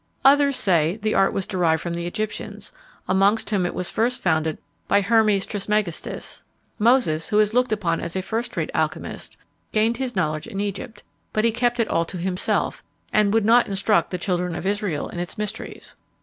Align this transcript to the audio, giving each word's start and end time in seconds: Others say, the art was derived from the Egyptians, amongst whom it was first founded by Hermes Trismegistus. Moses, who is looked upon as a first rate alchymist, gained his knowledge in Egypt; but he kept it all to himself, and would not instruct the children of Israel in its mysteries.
Others 0.25 0.55
say, 0.57 0.97
the 0.99 1.13
art 1.13 1.31
was 1.31 1.45
derived 1.45 1.83
from 1.83 1.93
the 1.93 2.07
Egyptians, 2.07 2.71
amongst 3.07 3.51
whom 3.51 3.67
it 3.67 3.75
was 3.75 3.91
first 3.91 4.19
founded 4.19 4.57
by 4.87 4.99
Hermes 5.01 5.45
Trismegistus. 5.45 6.43
Moses, 6.79 7.29
who 7.29 7.37
is 7.37 7.53
looked 7.53 7.71
upon 7.71 7.99
as 8.01 8.15
a 8.15 8.23
first 8.23 8.57
rate 8.57 8.71
alchymist, 8.73 9.37
gained 9.71 9.97
his 9.97 10.15
knowledge 10.15 10.47
in 10.47 10.59
Egypt; 10.59 11.03
but 11.33 11.43
he 11.43 11.51
kept 11.51 11.79
it 11.79 11.87
all 11.87 12.05
to 12.05 12.17
himself, 12.17 12.83
and 13.13 13.31
would 13.31 13.45
not 13.45 13.67
instruct 13.67 14.09
the 14.09 14.17
children 14.17 14.55
of 14.55 14.65
Israel 14.65 15.07
in 15.07 15.19
its 15.19 15.37
mysteries. 15.37 15.95